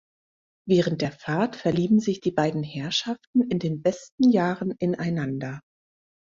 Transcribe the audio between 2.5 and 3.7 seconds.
Herrschaften in